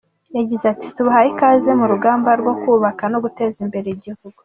[0.37, 4.37] Yagize ati “Tubahaye ikaze mu rugamba rwo kubaka no guteza imbere igihugu.